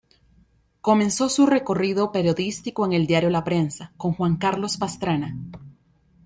[0.81, 5.35] Comenzó su recorrido periodístico en el diario La Prensa, con Juan Carlos Pastrana.